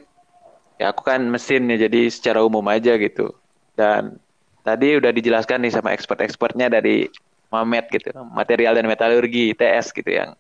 ya 0.79 0.95
aku 0.95 1.03
kan 1.03 1.21
mesin 1.27 1.67
ya 1.67 1.77
jadi 1.91 2.07
secara 2.09 2.41
umum 2.47 2.63
aja 2.71 2.95
gitu. 2.95 3.35
Dan 3.75 4.23
tadi 4.63 4.97
udah 4.97 5.11
dijelaskan 5.11 5.67
nih 5.67 5.75
sama 5.75 5.91
expert-expertnya 5.93 6.71
dari 6.71 7.11
Mamet 7.49 7.89
gitu, 7.89 8.13
material 8.37 8.77
dan 8.77 8.85
metalurgi, 8.85 9.57
TS 9.57 9.97
gitu 9.97 10.13
yang 10.13 10.37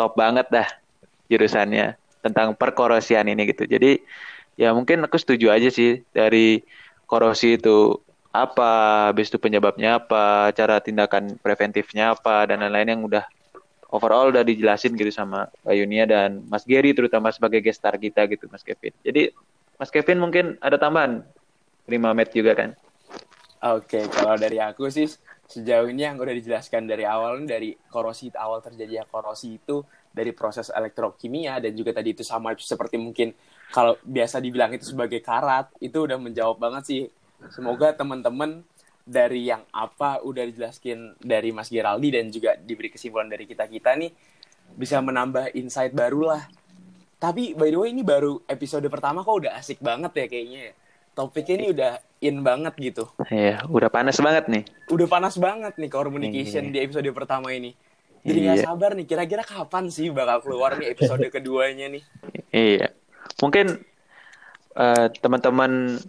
top 0.00 0.16
banget 0.16 0.48
dah 0.48 0.64
jurusannya 1.28 2.00
tentang 2.24 2.56
perkorosian 2.56 3.28
ini 3.28 3.52
gitu. 3.52 3.68
Jadi 3.68 4.00
ya 4.56 4.72
mungkin 4.72 5.04
aku 5.04 5.20
setuju 5.20 5.52
aja 5.52 5.68
sih 5.68 6.00
dari 6.16 6.64
korosi 7.04 7.60
itu 7.60 8.00
apa, 8.32 9.08
habis 9.12 9.28
itu 9.28 9.36
penyebabnya 9.36 10.00
apa, 10.00 10.48
cara 10.56 10.80
tindakan 10.80 11.36
preventifnya 11.44 12.16
apa, 12.16 12.48
dan 12.48 12.64
lain-lain 12.64 12.96
yang 12.96 13.02
udah 13.04 13.24
overall 13.96 14.28
udah 14.28 14.44
dijelasin 14.44 14.92
gitu 14.92 15.08
sama 15.08 15.48
Mbak 15.64 15.74
Yunia 15.80 16.04
dan 16.04 16.44
Mas 16.52 16.68
Gary 16.68 16.92
terutama 16.92 17.32
sebagai 17.32 17.64
gestar 17.64 17.96
kita 17.96 18.28
gitu 18.28 18.44
Mas 18.52 18.60
Kevin. 18.60 18.92
Jadi 19.00 19.32
Mas 19.80 19.88
Kevin 19.88 20.20
mungkin 20.20 20.44
ada 20.60 20.76
tambahan 20.76 21.24
terima 21.88 22.12
met 22.12 22.28
juga 22.36 22.52
kan? 22.52 22.76
Oke, 23.66 23.98
okay, 23.98 24.04
kalau 24.12 24.36
dari 24.36 24.60
aku 24.60 24.92
sih 24.92 25.08
sejauh 25.48 25.88
ini 25.88 26.04
yang 26.04 26.20
udah 26.20 26.34
dijelaskan 26.36 26.84
dari 26.84 27.08
awal 27.08 27.40
dari 27.48 27.72
korosi 27.88 28.28
awal 28.36 28.60
terjadi 28.60 29.08
korosi 29.08 29.56
itu 29.56 29.80
dari 30.12 30.36
proses 30.36 30.68
elektrokimia 30.68 31.62
dan 31.62 31.72
juga 31.72 31.96
tadi 31.96 32.12
itu 32.12 32.26
sama 32.26 32.52
seperti 32.58 32.98
mungkin 33.00 33.32
kalau 33.70 33.96
biasa 34.02 34.42
dibilang 34.42 34.74
itu 34.74 34.90
sebagai 34.90 35.22
karat 35.22 35.70
itu 35.78 36.02
udah 36.02 36.18
menjawab 36.18 36.58
banget 36.58 36.82
sih 36.84 37.02
Semoga 37.52 37.92
teman-teman 37.92 38.64
dari 39.06 39.46
yang 39.46 39.62
apa 39.70 40.18
udah 40.26 40.42
dijelaskan 40.50 41.22
dari 41.22 41.54
Mas 41.54 41.70
Geraldi 41.70 42.10
dan 42.10 42.26
juga 42.34 42.58
diberi 42.58 42.90
kesimpulan 42.90 43.30
dari 43.30 43.46
kita-kita 43.46 43.94
nih 43.94 44.10
bisa 44.74 44.98
menambah 44.98 45.54
insight 45.54 45.94
baru 45.94 46.34
lah. 46.34 46.42
Tapi 47.22 47.54
by 47.54 47.70
the 47.70 47.78
way 47.78 47.94
ini 47.94 48.02
baru 48.02 48.42
episode 48.50 48.84
pertama 48.90 49.22
kok 49.22 49.46
udah 49.46 49.54
asik 49.56 49.78
banget 49.78 50.10
ya 50.10 50.26
kayaknya 50.26 50.60
ya. 50.68 50.74
Topiknya 51.16 51.54
ini 51.56 51.66
udah 51.72 51.92
in 52.20 52.36
banget 52.44 52.74
gitu. 52.76 53.08
Iya, 53.32 53.64
udah 53.72 53.88
panas 53.88 54.20
banget 54.20 54.52
nih. 54.52 54.62
Udah 54.92 55.08
panas 55.08 55.40
banget 55.40 55.78
nih 55.80 55.88
communication 55.88 56.68
iya. 56.68 56.72
di 56.74 56.78
episode 56.84 57.08
pertama 57.16 57.54
ini. 57.56 57.72
Jadi 58.26 58.38
iya. 58.42 58.52
gak 58.52 58.66
sabar 58.66 58.90
nih, 58.98 59.06
kira-kira 59.06 59.46
kapan 59.46 59.86
sih 59.88 60.10
bakal 60.10 60.42
keluar 60.42 60.76
nih 60.76 60.92
episode 60.92 61.24
keduanya 61.30 61.88
nih? 61.88 62.02
Iya, 62.50 62.92
mungkin 63.38 63.80
uh, 64.76 65.06
teman-teman 65.14 66.02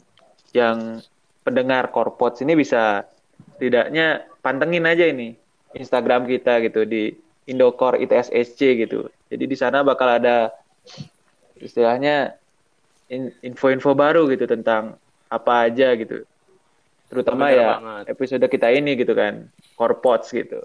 yang 0.52 1.00
pendengar 1.48 1.88
Korpots 1.96 2.44
ini 2.44 2.60
bisa 2.60 3.08
tidaknya 3.56 4.28
pantengin 4.44 4.84
aja 4.84 5.08
ini 5.08 5.40
Instagram 5.72 6.28
kita 6.28 6.60
gitu 6.68 6.84
di 6.84 7.16
Indokor 7.48 7.96
ITSSC 8.04 8.60
gitu. 8.84 9.08
Jadi 9.32 9.44
di 9.48 9.56
sana 9.56 9.80
bakal 9.80 10.20
ada 10.20 10.52
istilahnya 11.56 12.36
info-info 13.40 13.96
baru 13.96 14.28
gitu 14.28 14.44
tentang 14.44 15.00
apa 15.32 15.72
aja 15.72 15.96
gitu. 15.96 16.28
Terutama 17.08 17.48
Bener 17.48 17.56
ya 17.56 17.70
banget. 17.80 18.04
episode 18.12 18.48
kita 18.52 18.68
ini 18.76 19.00
gitu 19.00 19.16
kan, 19.16 19.48
Korpots 19.80 20.36
gitu. 20.36 20.60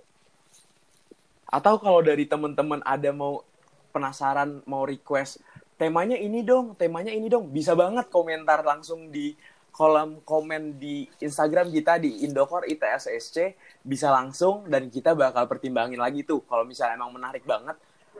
Atau 1.47 1.79
kalau 1.79 2.03
dari 2.03 2.27
teman-teman 2.27 2.83
ada 2.83 3.15
mau 3.15 3.47
penasaran, 3.95 4.59
mau 4.67 4.83
request 4.83 5.39
temanya 5.79 6.19
ini 6.19 6.43
dong, 6.43 6.75
temanya 6.75 7.15
ini 7.15 7.31
dong, 7.31 7.51
bisa 7.51 7.79
banget 7.79 8.11
komentar 8.11 8.67
langsung 8.67 9.11
di 9.11 9.39
kolom 9.73 10.21
komen 10.23 10.77
di 10.77 11.09
Instagram 11.19 11.73
kita 11.73 11.97
di 11.97 12.29
Indokor 12.29 12.69
ITSSC 12.69 13.57
bisa 13.81 14.13
langsung 14.13 14.69
dan 14.69 14.93
kita 14.93 15.17
bakal 15.17 15.49
pertimbangin 15.49 15.97
lagi 15.97 16.23
tuh. 16.23 16.45
Kalau 16.45 16.69
misalnya 16.69 17.01
emang 17.01 17.17
menarik 17.17 17.43
banget 17.49 17.75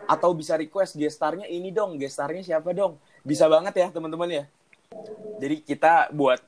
atau 0.09 0.33
bisa 0.33 0.57
request 0.57 0.97
gestarnya 0.97 1.45
ini 1.47 1.69
dong. 1.69 2.01
Gestarnya 2.01 2.41
siapa 2.41 2.73
dong? 2.73 2.97
Bisa 3.21 3.47
banget 3.53 3.77
ya 3.77 3.87
teman-teman 3.93 4.29
ya. 4.33 4.45
Jadi 5.39 5.61
kita 5.63 6.09
buat 6.11 6.41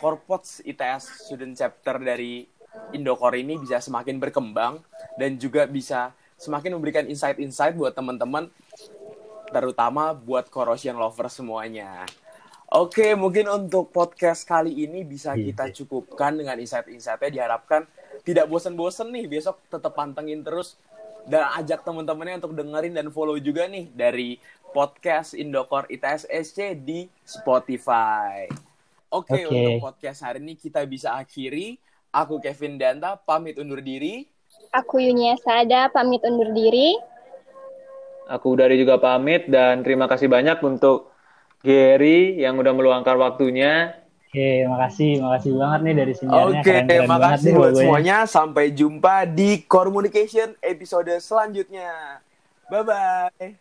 Korpots 0.00 0.64
ITS 0.64 1.28
Student 1.28 1.54
Chapter 1.54 2.00
dari 2.00 2.48
Indokor 2.96 3.38
ini 3.38 3.60
bisa 3.60 3.78
semakin 3.78 4.18
berkembang 4.18 4.82
dan 5.20 5.38
juga 5.38 5.68
bisa 5.68 6.10
semakin 6.34 6.74
memberikan 6.74 7.06
insight-insight 7.06 7.78
buat 7.78 7.94
teman-teman 7.94 8.50
terutama 9.54 10.10
buat 10.10 10.50
corrosion 10.50 10.98
lover 10.98 11.30
semuanya. 11.30 12.02
Oke, 12.74 13.14
mungkin 13.14 13.46
untuk 13.46 13.94
podcast 13.94 14.42
kali 14.42 14.82
ini 14.82 15.06
bisa 15.06 15.38
iya, 15.38 15.46
kita 15.46 15.70
iya. 15.70 15.74
cukupkan 15.78 16.34
dengan 16.34 16.58
insight-insightnya. 16.58 17.30
Diharapkan 17.30 17.86
tidak 18.26 18.50
bosan-bosan 18.50 19.14
nih. 19.14 19.30
Besok 19.30 19.62
tetap 19.70 19.94
pantengin 19.94 20.42
terus 20.42 20.74
dan 21.22 21.54
ajak 21.54 21.86
teman-temannya 21.86 22.42
untuk 22.42 22.58
dengerin 22.58 22.98
dan 22.98 23.14
follow 23.14 23.38
juga 23.38 23.70
nih 23.70 23.94
dari 23.94 24.42
podcast 24.74 25.38
Indokor 25.38 25.86
ITSSC 25.86 26.74
di 26.82 27.06
Spotify. 27.22 28.50
Oke, 29.14 29.38
okay, 29.38 29.42
okay. 29.46 29.54
untuk 29.54 29.94
podcast 29.94 30.26
hari 30.26 30.42
ini 30.42 30.58
kita 30.58 30.82
bisa 30.82 31.14
akhiri. 31.14 31.78
Aku 32.10 32.42
Kevin 32.42 32.74
Danta 32.74 33.14
pamit 33.14 33.54
undur 33.54 33.78
diri. 33.86 34.26
Aku 34.74 34.98
Yunia 34.98 35.38
Sada 35.38 35.94
pamit 35.94 36.26
undur 36.26 36.50
diri. 36.50 36.98
Aku 38.26 38.58
dari 38.58 38.74
juga 38.82 38.98
pamit 38.98 39.46
dan 39.46 39.86
terima 39.86 40.10
kasih 40.10 40.26
banyak 40.26 40.58
untuk 40.58 41.13
Gary 41.64 42.36
yang 42.36 42.60
udah 42.60 42.76
meluangkan 42.76 43.16
waktunya. 43.16 43.96
Oke, 44.28 44.68
makasih, 44.68 45.24
makasih 45.24 45.52
banget 45.56 45.80
nih 45.80 45.94
dari 45.96 46.12
sinyalnya. 46.12 46.60
Oke, 46.60 46.74
-keren 46.84 47.08
makasih 47.08 47.50
buat 47.56 47.72
semuanya. 47.72 48.16
Sampai 48.28 48.74
jumpa 48.76 49.24
di 49.24 49.64
Communication 49.64 50.52
episode 50.60 51.08
selanjutnya. 51.24 52.20
Bye-bye. 52.68 53.56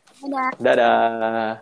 Dadah. 0.59 1.07
Dadah. 1.15 1.53